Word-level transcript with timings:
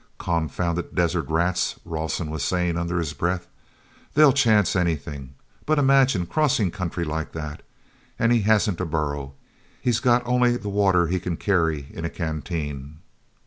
"Confounded 0.17 0.95
desert 0.95 1.29
rats!" 1.29 1.79
Rawson 1.85 2.31
was 2.31 2.41
saying 2.41 2.75
under 2.75 2.97
his 2.97 3.13
breath. 3.13 3.47
"They'll 4.15 4.33
chance 4.33 4.75
anything—but 4.75 5.77
imagine 5.77 6.25
crossing 6.25 6.71
country 6.71 7.05
like 7.05 7.33
that! 7.33 7.61
And 8.17 8.31
he 8.31 8.41
hasn't 8.41 8.81
a 8.81 8.85
burro—he's 8.87 9.99
got 9.99 10.25
only 10.25 10.57
the 10.57 10.69
water 10.69 11.05
he 11.05 11.19
can 11.19 11.37
carry 11.37 11.87
in 11.93 12.03
a 12.03 12.09
canteen!" 12.09 12.97